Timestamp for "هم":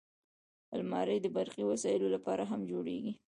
2.51-2.61